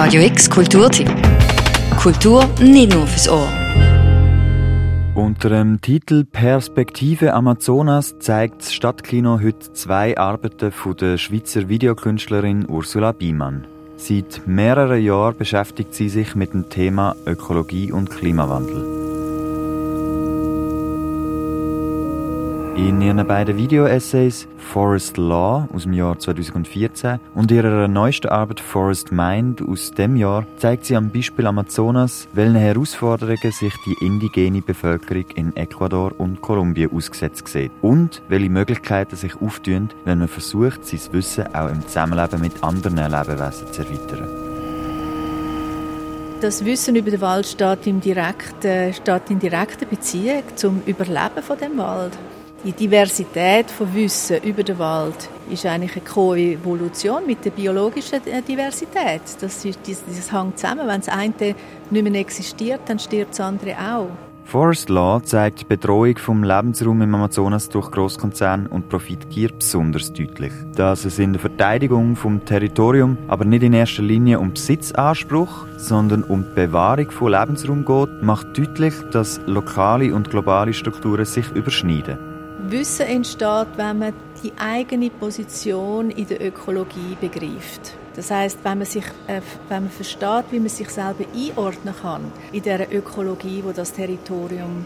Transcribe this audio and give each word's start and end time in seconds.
Radio 0.00 0.22
X 0.22 0.48
Kulturtipp. 0.48 1.10
Kultur 2.00 2.48
nicht 2.60 2.94
nur 2.94 3.04
fürs 3.04 3.28
Ohr. 3.28 3.48
Unter 5.16 5.48
dem 5.48 5.80
Titel 5.80 6.24
Perspektive 6.24 7.34
Amazonas 7.34 8.16
zeigt 8.20 8.60
das 8.60 8.72
Stadtkino 8.72 9.40
heute 9.42 9.72
zwei 9.72 10.16
Arbeiten 10.16 10.70
von 10.70 10.96
der 10.96 11.18
Schweizer 11.18 11.68
Videokünstlerin 11.68 12.66
Ursula 12.68 13.10
Biemann. 13.10 13.66
Seit 13.96 14.42
mehreren 14.46 15.02
Jahren 15.02 15.36
beschäftigt 15.36 15.92
sie 15.92 16.08
sich 16.08 16.36
mit 16.36 16.52
dem 16.52 16.70
Thema 16.70 17.16
Ökologie 17.26 17.90
und 17.90 18.08
Klimawandel. 18.08 18.97
In 22.78 23.02
ihren 23.02 23.26
beiden 23.26 23.56
Video-Essays 23.56 24.46
Forest 24.56 25.16
Law 25.16 25.68
aus 25.74 25.82
dem 25.82 25.94
Jahr 25.94 26.16
2014 26.16 27.18
und 27.34 27.50
ihrer 27.50 27.88
neuesten 27.88 28.28
Arbeit 28.28 28.60
Forest 28.60 29.10
Mind 29.10 29.60
aus 29.68 29.90
dem 29.90 30.14
Jahr 30.14 30.46
zeigt 30.58 30.84
sie 30.84 30.94
am 30.94 31.10
Beispiel 31.10 31.48
Amazonas, 31.48 32.28
welchen 32.34 32.54
Herausforderungen 32.54 33.50
sich 33.50 33.74
die 33.84 34.06
indigene 34.06 34.62
Bevölkerung 34.62 35.24
in 35.34 35.56
Ecuador 35.56 36.12
und 36.18 36.40
Kolumbien 36.40 36.92
ausgesetzt 36.92 37.48
sieht 37.48 37.72
und 37.82 38.22
welche 38.28 38.48
Möglichkeiten 38.48 39.16
sich 39.16 39.34
auftun, 39.42 39.88
wenn 40.04 40.20
man 40.20 40.28
versucht, 40.28 40.86
sein 40.86 41.00
Wissen 41.10 41.52
auch 41.56 41.70
im 41.70 41.84
Zusammenleben 41.84 42.40
mit 42.40 42.62
anderen 42.62 43.10
Lebewesen 43.10 43.72
zu 43.72 43.82
erweitern. 43.82 44.28
Das 46.40 46.64
Wissen 46.64 46.94
über 46.94 47.10
den 47.10 47.20
Wald 47.20 47.46
steht, 47.46 47.88
im 47.88 48.00
direkten, 48.00 48.94
steht 48.94 49.30
in 49.30 49.40
direkter 49.40 49.84
Beziehung 49.84 50.44
zum 50.54 50.80
Überleben 50.86 51.42
von 51.42 51.58
dem 51.58 51.76
Wald. 51.76 52.16
Die 52.64 52.72
Diversität 52.72 53.70
von 53.70 53.94
Wissen 53.94 54.42
über 54.42 54.64
den 54.64 54.78
Wald 54.80 55.28
ist 55.48 55.64
eigentlich 55.64 55.92
eine 55.94 56.04
Koevolution 56.04 57.24
mit 57.24 57.44
der 57.44 57.50
biologischen 57.50 58.20
Diversität. 58.46 59.22
Das, 59.40 59.64
ist, 59.64 59.78
das, 59.86 60.02
das 60.04 60.32
hängt 60.32 60.58
zusammen. 60.58 60.88
Wenn 60.88 61.00
das 61.00 61.08
eine 61.08 61.54
nicht 61.90 62.02
mehr 62.10 62.20
existiert, 62.20 62.80
dann 62.86 62.98
stirbt 62.98 63.30
das 63.30 63.40
andere 63.40 63.76
auch. 63.76 64.08
Forest 64.42 64.88
Law 64.88 65.22
zeigt 65.22 65.60
die 65.60 65.64
Bedrohung 65.66 66.16
vom 66.16 66.42
Lebensraum 66.42 67.00
im 67.02 67.14
Amazonas 67.14 67.68
durch 67.68 67.90
Großkonzerne 67.92 68.68
und 68.70 68.88
Profitgier 68.88 69.50
besonders 69.52 70.12
deutlich. 70.12 70.52
Dass 70.74 71.04
es 71.04 71.18
in 71.18 71.34
der 71.34 71.40
Verteidigung 71.40 72.16
vom 72.16 72.44
Territorium 72.44 73.18
aber 73.28 73.44
nicht 73.44 73.62
in 73.62 73.74
erster 73.74 74.02
Linie 74.02 74.40
um 74.40 74.52
Besitzanspruch, 74.52 75.66
sondern 75.76 76.24
um 76.24 76.44
die 76.44 76.54
Bewahrung 76.54 77.10
von 77.10 77.32
Lebensraum 77.32 77.84
geht, 77.84 78.22
macht 78.22 78.58
deutlich, 78.58 78.94
dass 79.12 79.38
lokale 79.46 80.12
und 80.14 80.30
globale 80.30 80.72
Strukturen 80.72 81.26
sich 81.26 81.48
überschneiden. 81.52 82.27
Wissen 82.70 83.06
entsteht, 83.06 83.68
wenn 83.76 83.98
man 83.98 84.12
die 84.42 84.52
eigene 84.58 85.10
Position 85.10 86.10
in 86.10 86.26
der 86.26 86.44
Ökologie 86.44 87.16
begreift. 87.20 87.94
Das 88.14 88.30
heißt, 88.30 88.58
wenn 88.64 88.78
man 88.78 88.86
sich, 88.86 89.04
äh, 89.26 89.40
wenn 89.68 89.84
man 89.84 89.90
versteht, 89.90 90.46
wie 90.50 90.58
man 90.58 90.68
sich 90.68 90.88
selber 90.90 91.24
einordnen 91.34 91.94
kann 92.00 92.32
in 92.52 92.62
der 92.62 92.92
Ökologie, 92.92 93.62
wo 93.64 93.72
das 93.72 93.92
Territorium 93.92 94.84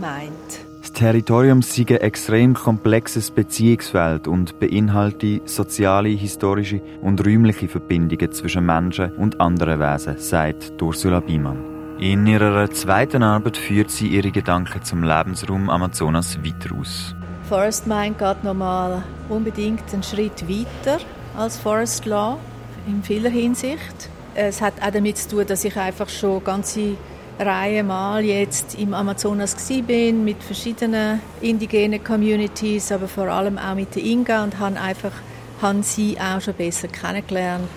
meint. 0.00 0.60
Das 0.80 0.92
Territorium 0.92 1.60
ist 1.60 1.78
ein 1.78 1.86
extrem 1.88 2.54
komplexes 2.54 3.30
Beziehungsfeld 3.30 4.26
und 4.26 4.58
beinhaltet 4.58 5.48
soziale, 5.48 6.08
historische 6.08 6.80
und 7.02 7.24
räumliche 7.24 7.68
Verbindungen 7.68 8.32
zwischen 8.32 8.66
Menschen 8.66 9.12
und 9.16 9.40
anderen 9.40 9.78
Wesen, 9.78 10.18
sagt 10.18 10.80
Ursula 10.82 11.20
Biemann. 11.20 11.71
In 12.02 12.26
ihrer 12.26 12.68
zweiten 12.68 13.22
Arbeit 13.22 13.56
führt 13.56 13.92
sie 13.92 14.08
ihre 14.08 14.32
Gedanken 14.32 14.82
zum 14.82 15.04
Lebensraum 15.04 15.70
Amazonas 15.70 16.36
weiter 16.42 16.74
aus. 16.74 17.14
Forest 17.48 17.86
Mind 17.86 18.18
geht 18.18 18.42
nochmal 18.42 19.04
unbedingt 19.28 19.84
einen 19.92 20.02
Schritt 20.02 20.48
weiter 20.48 20.98
als 21.36 21.58
Forest 21.58 22.06
Law 22.06 22.38
in 22.88 23.04
vieler 23.04 23.30
Hinsicht. 23.30 24.10
Es 24.34 24.60
hat 24.60 24.82
auch 24.82 24.90
damit 24.90 25.16
zu 25.16 25.28
tun, 25.28 25.46
dass 25.46 25.62
ich 25.62 25.76
einfach 25.76 26.08
schon 26.08 26.42
ganze 26.42 26.96
Reihe 27.38 27.84
Mal 27.84 28.24
jetzt 28.24 28.76
im 28.76 28.94
Amazonas 28.94 29.54
bin 29.86 30.24
mit 30.24 30.42
verschiedenen 30.42 31.20
indigenen 31.40 32.02
Communities, 32.02 32.90
aber 32.90 33.06
vor 33.06 33.28
allem 33.28 33.58
auch 33.58 33.76
mit 33.76 33.94
der 33.94 34.02
Inga 34.02 34.42
und 34.42 34.58
habe 34.58 34.80
einfach 34.80 35.12
haben 35.60 35.84
sie 35.84 36.18
auch 36.18 36.40
schon 36.40 36.54
besser 36.54 36.88
kennengelernt 36.88 37.70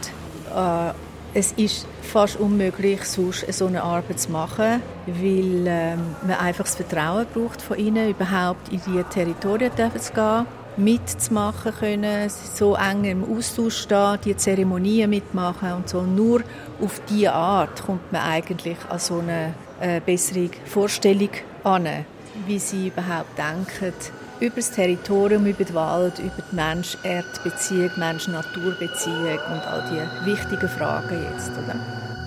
äh, 0.49 0.93
es 1.35 1.51
ist 1.51 1.85
fast 2.01 2.39
unmöglich, 2.39 3.03
sonst 3.03 3.45
so 3.53 3.67
eine 3.67 3.83
Arbeit 3.83 4.21
zu 4.21 4.31
machen, 4.31 4.81
weil 5.05 5.65
ähm, 5.67 6.15
man 6.25 6.37
einfach 6.39 6.63
das 6.63 6.75
Vertrauen 6.75 7.27
braucht 7.33 7.61
von 7.61 7.77
ihnen, 7.77 8.09
überhaupt 8.09 8.71
in 8.71 8.81
diese 8.87 9.03
Territorien 9.03 9.71
zu 9.99 10.13
gehen, 10.13 10.45
mitzumachen 10.77 11.73
können, 11.73 12.29
so 12.29 12.75
eng 12.75 13.03
im 13.03 13.37
Austausch 13.37 13.81
stehen, 13.81 14.17
die 14.23 14.37
Zeremonien 14.37 15.09
mitmachen 15.09 15.73
und 15.73 15.89
so. 15.89 16.03
Nur 16.03 16.41
auf 16.81 17.01
diese 17.09 17.33
Art 17.33 17.83
kommt 17.85 18.13
man 18.13 18.21
eigentlich 18.21 18.77
an 18.89 18.99
so 18.99 19.19
eine 19.19 19.53
äh, 19.81 19.99
bessere 19.99 20.49
Vorstellung 20.63 21.31
an, 21.65 22.05
wie 22.47 22.59
sie 22.59 22.87
überhaupt 22.87 23.37
denken, 23.37 23.93
über 24.39 24.57
das 24.57 24.71
Territorium, 24.71 25.45
über 25.45 25.63
den 25.63 25.75
Wald, 25.75 26.19
über 26.19 26.43
die 26.51 26.55
Mensch-Erd-Beziehung, 26.55 27.91
Mensch-Natur-Beziehung 27.97 29.39
und 29.51 29.61
all 29.65 29.83
die 29.89 30.29
wichtigen 30.29 30.69
Fragen 30.69 31.23
jetzt, 31.31 31.51
oder? 31.51 31.75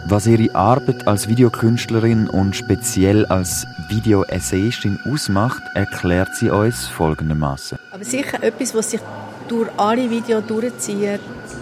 Was 0.06 0.26
ihre 0.26 0.54
Arbeit 0.54 1.06
als 1.06 1.28
Videokünstlerin 1.28 2.28
und 2.28 2.56
speziell 2.56 3.26
als 3.26 3.66
Videoessayistin 3.88 4.98
ausmacht, 5.04 5.62
erklärt 5.74 6.34
sie 6.34 6.48
uns 6.48 6.86
folgendermaßen. 6.86 7.78
Aber 7.90 8.04
sicher 8.04 8.42
etwas, 8.42 8.74
was 8.74 8.92
sich 8.92 9.00
durch 9.48 9.68
alle 9.76 10.08
Videos 10.08 10.46
durchzieht, 10.46 11.20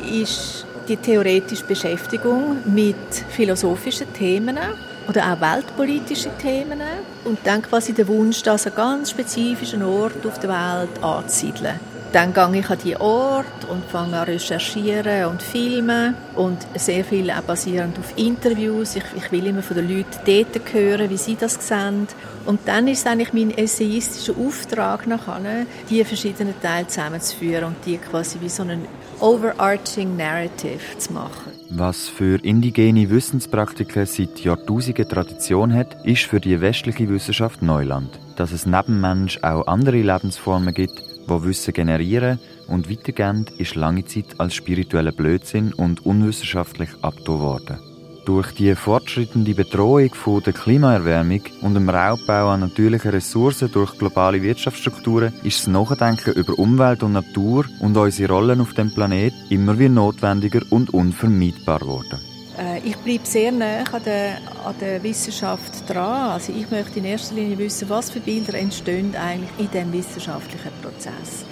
ist 0.09 0.65
die 0.89 0.97
theoretische 0.97 1.65
Beschäftigung 1.65 2.59
mit 2.73 2.97
philosophischen 3.31 4.13
Themen 4.13 4.59
oder 5.09 5.33
auch 5.33 5.41
weltpolitische 5.41 6.31
Themen 6.39 6.81
und 7.25 7.39
dann 7.45 7.63
quasi 7.63 7.93
der 7.93 8.09
Wunsch, 8.09 8.43
das 8.43 8.67
an 8.67 8.75
ganz 8.75 9.11
spezifischen 9.11 9.83
Ort 9.83 10.27
auf 10.27 10.39
der 10.39 10.51
Welt 10.51 11.03
anzusiedeln. 11.03 11.79
Dann 12.13 12.33
gehe 12.33 12.61
ich 12.61 12.71
an 12.71 12.79
die 12.83 12.97
Ort 12.97 13.65
und 13.69 13.85
fange 13.85 14.19
an 14.19 14.25
recherchieren 14.25 15.27
und 15.27 15.43
filmen 15.43 16.15
und 16.35 16.59
sehr 16.75 17.05
viel 17.05 17.31
auch 17.31 17.43
basierend 17.43 17.99
auf 17.99 18.17
Interviews. 18.17 18.97
Ich, 18.97 19.05
ich, 19.17 19.33
will 19.33 19.47
immer 19.47 19.63
von 19.63 19.77
den 19.77 19.89
Leuten 19.89 20.19
dort 20.25 20.73
hören, 20.73 21.11
wie 21.11 21.17
sie 21.17 21.37
das 21.37 21.59
sehen. 21.67 22.07
Und 22.47 22.61
dann 22.67 22.89
ist 22.89 23.07
eigentlich 23.07 23.33
mein 23.33 23.51
essayistischer 23.51 24.35
Auftrag 24.39 25.07
nachher, 25.07 25.67
die 25.91 26.05
verschiedenen 26.05 26.55
Teile 26.63 26.87
zusammenzuführen 26.87 27.65
und 27.65 27.77
die 27.85 27.99
quasi 27.99 28.41
wie 28.41 28.49
so 28.49 28.63
einen 28.63 28.87
overarching 29.21 30.17
Narrative 30.17 30.97
zu 30.99 31.13
machen. 31.13 31.56
Was 31.71 32.09
für 32.09 32.43
indigene 32.45 33.11
Wissenspraktiken 33.11 34.07
seit 34.07 34.41
Jahrtausenden 34.41 35.09
Tradition 35.09 35.75
hat, 35.75 36.07
ist 36.07 36.23
für 36.23 36.41
die 36.41 36.61
westliche 36.61 37.09
Wissenschaft 37.09 37.61
Neuland. 37.61 38.21
Dass 38.37 38.53
es 38.53 38.67
neben 38.67 39.01
Mensch 39.01 39.39
auch 39.43 39.67
andere 39.67 40.01
Lebensformen 40.01 40.73
gibt, 40.73 41.03
die 41.29 41.45
Wissen 41.45 41.75
generieren 41.75 42.39
und 42.69 42.89
weitergeben, 42.89 43.47
ist 43.59 43.75
lange 43.75 44.05
Zeit 44.05 44.39
als 44.39 44.55
spiritueller 44.55 45.13
Blödsinn 45.13 45.73
und 45.73 46.07
unwissenschaftlich 46.07 46.91
abgetan 47.03 47.41
worden. 47.41 47.96
Durch 48.27 48.51
die 48.55 48.75
fortschreitende 48.75 49.55
Bedrohung 49.55 50.13
von 50.13 50.43
der 50.43 50.53
Klimaerwärmung 50.53 51.43
und 51.63 51.75
dem 51.75 51.89
Raubbau 51.89 52.49
an 52.49 52.59
natürlichen 52.59 53.13
Ressourcen 53.13 53.71
durch 53.71 53.97
globale 53.97 54.43
Wirtschaftsstrukturen 54.43 55.33
ist 55.45 55.61
das 55.61 55.67
Nachdenken 55.69 56.33
über 56.33 56.59
Umwelt 56.59 57.05
und 57.05 57.13
Natur 57.13 57.67
und 57.79 57.97
unsere 57.97 58.33
Rollen 58.33 58.61
auf 58.61 58.75
dem 58.75 58.93
Planet 58.93 59.33
immer 59.49 59.79
wie 59.79 59.89
notwendiger 59.89 60.61
und 60.71 60.93
unvermeidbar 60.93 61.79
geworden. 61.79 62.19
Äh, 62.59 62.81
ich 62.81 62.97
bleibe 62.97 63.25
sehr 63.25 63.53
nah 63.53 63.85
an 63.93 64.03
der, 64.05 64.39
an 64.65 64.75
der 64.81 65.01
Wissenschaft 65.05 65.89
dran. 65.89 66.33
Also 66.33 66.53
ich 66.53 66.69
möchte 66.69 66.99
in 66.99 67.05
erster 67.05 67.37
Linie 67.37 67.57
wissen, 67.59 67.89
was 67.89 68.11
für 68.11 68.19
Bilder 68.19 68.55
entstehen 68.55 69.15
eigentlich 69.15 69.51
in 69.57 69.71
diesem 69.71 69.93
wissenschaftlichen 69.93 70.73
Prozess. 70.83 71.45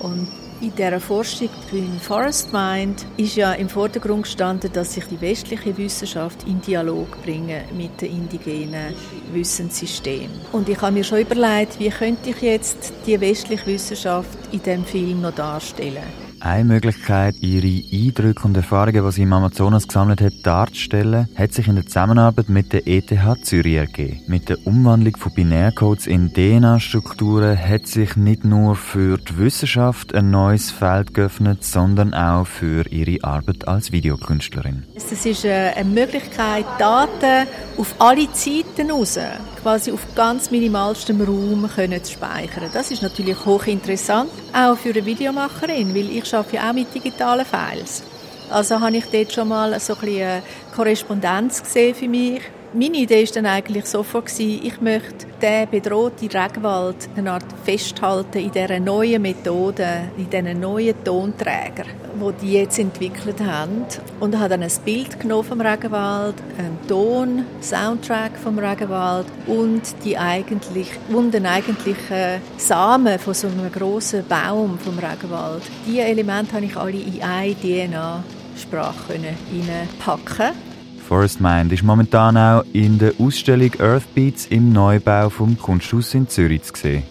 Und 0.00 0.28
in 0.62 0.74
dieser 0.76 1.00
Forschung 1.00 1.48
in 1.72 1.98
Forest 1.98 2.52
Mind 2.52 3.04
ist 3.16 3.34
ja 3.34 3.52
im 3.54 3.68
Vordergrund 3.68 4.22
gestanden, 4.22 4.72
dass 4.72 4.94
sich 4.94 5.04
die 5.06 5.20
westliche 5.20 5.76
Wissenschaft 5.76 6.46
in 6.46 6.60
Dialog 6.60 7.20
bringen 7.24 7.64
mit 7.76 8.00
dem 8.00 8.12
indigenen 8.12 8.94
Wissenssystem. 9.32 10.30
Und 10.52 10.68
ich 10.68 10.80
habe 10.80 10.92
mir 10.92 11.04
schon 11.04 11.18
überlegt, 11.18 11.80
wie 11.80 11.88
könnte 11.88 12.30
ich 12.30 12.40
jetzt 12.42 12.92
die 13.06 13.20
westliche 13.20 13.66
Wissenschaft 13.66 14.38
in 14.52 14.62
dem 14.62 14.84
Film 14.84 15.22
noch 15.22 15.34
darstellen? 15.34 16.21
Eine 16.44 16.64
Möglichkeit, 16.64 17.36
ihre 17.40 17.84
Eindrücke 17.92 18.48
und 18.48 18.56
Erfahrungen, 18.56 19.04
die 19.04 19.12
sie 19.12 19.22
im 19.22 19.32
Amazonas 19.32 19.86
gesammelt 19.86 20.20
hat, 20.20 20.32
darzustellen, 20.42 21.28
hat 21.36 21.52
sich 21.52 21.68
in 21.68 21.76
der 21.76 21.86
Zusammenarbeit 21.86 22.48
mit 22.48 22.72
der 22.72 22.88
ETH 22.88 23.12
Zürich 23.44 23.76
ergeben. 23.76 24.22
Mit 24.26 24.48
der 24.48 24.58
Umwandlung 24.66 25.16
von 25.16 25.32
Binärcodes 25.32 26.08
in 26.08 26.32
DNA-Strukturen 26.32 27.56
hat 27.56 27.86
sich 27.86 28.16
nicht 28.16 28.44
nur 28.44 28.74
für 28.74 29.18
die 29.18 29.38
Wissenschaft 29.38 30.16
ein 30.16 30.32
neues 30.32 30.72
Feld 30.72 31.14
geöffnet, 31.14 31.62
sondern 31.62 32.12
auch 32.12 32.44
für 32.44 32.88
ihre 32.90 33.22
Arbeit 33.22 33.68
als 33.68 33.92
Videokünstlerin. 33.92 34.82
Es 34.96 35.12
ist 35.12 35.44
äh, 35.44 35.70
eine 35.76 35.88
Möglichkeit, 35.88 36.66
Daten 36.76 37.46
auf 37.78 37.94
alle 38.00 38.26
Zeiten 38.32 38.90
raus, 38.90 39.16
quasi 39.62 39.92
auf 39.92 40.00
ganz 40.16 40.50
minimalstem 40.50 41.20
Raum 41.20 41.70
zu 42.02 42.12
speichern. 42.12 42.68
Das 42.72 42.90
ist 42.90 43.02
natürlich 43.02 43.46
hochinteressant, 43.46 44.30
auch 44.52 44.76
für 44.76 44.90
eine 44.90 45.06
Videomacherin, 45.06 45.94
weil 45.94 46.10
ich 46.10 46.31
arbeite 46.34 46.56
ja 46.56 46.70
auch 46.70 46.74
mit 46.74 46.94
digitalen 46.94 47.44
Files. 47.44 48.02
Also 48.50 48.80
habe 48.80 48.96
ich 48.96 49.04
dort 49.06 49.32
schon 49.32 49.48
mal 49.48 49.78
so 49.80 49.94
ein 49.94 50.00
bisschen 50.00 50.42
Korrespondenz 50.74 51.62
gesehen 51.62 51.94
für 51.94 52.08
mich 52.08 52.42
meine 52.74 52.96
Idee 52.96 53.24
war 53.26 53.34
dann 53.34 53.46
eigentlich 53.46 53.86
sofort, 53.86 54.38
ich 54.38 54.80
möchte 54.80 55.26
den 55.42 55.68
bedrohten 55.68 56.28
Regenwald 56.28 57.08
eine 57.16 57.32
Art 57.32 57.44
festhalten 57.64 58.38
in 58.38 58.50
dieser 58.50 58.80
neuen 58.80 59.20
Methode, 59.20 60.08
in 60.16 60.30
diesen 60.30 60.60
neuen 60.60 60.94
Tonträgern, 61.04 61.88
die 62.14 62.32
die 62.40 62.52
jetzt 62.54 62.78
entwickelt 62.78 63.40
haben. 63.40 63.84
Und 64.20 64.38
habe 64.38 64.50
dann 64.50 64.62
ein 64.62 64.72
Bild 64.84 65.20
genommen 65.20 65.44
vom 65.44 65.60
Regenwald, 65.60 66.36
einen 66.58 66.78
Ton, 66.88 67.44
Soundtrack 67.60 68.38
vom 68.38 68.58
Regenwald 68.58 69.26
und, 69.46 69.82
die 70.04 70.16
eigentlich, 70.16 70.88
und 71.08 71.32
den 71.34 71.46
eigentlichen 71.46 72.40
Samen 72.56 73.18
von 73.18 73.34
so 73.34 73.48
einem 73.48 73.70
grossen 73.70 74.24
Baum 74.26 74.78
vom 74.78 74.98
Regenwald. 74.98 75.62
Diese 75.86 76.02
Elemente 76.02 76.54
habe 76.54 76.64
ich 76.64 76.76
alle 76.76 76.92
in 76.92 77.22
eine 77.22 77.54
DNA-Sprache 77.54 79.14
reinpacken 79.14 80.71
Forest 81.12 81.42
Mind 81.42 81.70
ist 81.70 81.82
momentan 81.82 82.38
auch 82.38 82.64
in 82.72 82.98
der 82.98 83.12
Ausstellung 83.18 83.70
Earthbeats 83.78 84.46
im 84.46 84.72
Neubau 84.72 85.28
vom 85.28 85.58
Kunsthaus 85.58 86.14
in 86.14 86.26
Zürich 86.26 86.62
zu 86.62 86.72
sehen. 86.74 87.02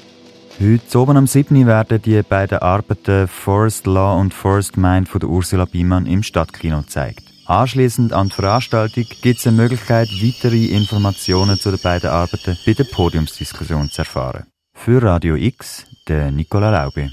Heute 0.59 0.97
oben 0.97 1.17
am 1.17 1.27
7. 1.27 1.67
werden 1.67 2.01
die 2.01 2.19
beiden 2.23 2.57
Arbeiten 2.57 3.27
Forest 3.27 3.85
Law 3.85 4.19
und 4.19 4.33
Forest 4.33 4.75
Mind 4.75 5.07
von 5.07 5.19
der 5.19 5.29
Ursula 5.29 5.65
Biemann 5.65 6.07
im 6.07 6.23
Stadtkino 6.23 6.81
gezeigt. 6.81 7.21
Anschließend 7.45 8.11
an 8.11 8.29
die 8.29 8.33
Veranstaltung 8.33 9.05
gibt 9.21 9.39
es 9.39 9.45
eine 9.45 9.57
Möglichkeit, 9.57 10.09
weitere 10.09 10.65
Informationen 10.65 11.59
zu 11.59 11.69
den 11.69 11.79
beiden 11.79 12.09
Arbeiten 12.09 12.57
bei 12.65 12.73
der 12.73 12.85
Podiumsdiskussion 12.85 13.91
zu 13.91 14.01
erfahren. 14.01 14.47
Für 14.73 15.03
Radio 15.03 15.35
X, 15.35 15.85
der 16.07 16.31
Nicola 16.31 16.71
Laube. 16.71 17.11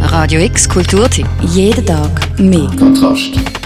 Radio 0.00 0.40
X 0.40 0.70
Kulturtipp. 0.70 1.28
Jeden 1.42 1.84
Tag 1.84 2.40
mehr. 2.40 2.70
Kontrast. 2.78 3.65